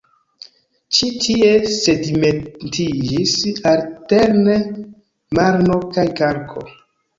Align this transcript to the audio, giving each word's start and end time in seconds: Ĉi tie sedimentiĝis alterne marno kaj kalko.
Ĉi 0.99 1.09
tie 1.25 1.51
sedimentiĝis 1.73 3.35
alterne 3.75 4.59
marno 5.43 5.79
kaj 5.95 6.11
kalko. 6.25 6.69